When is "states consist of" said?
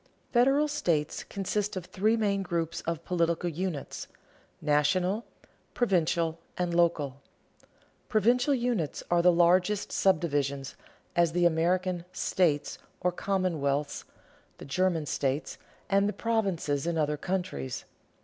0.67-1.85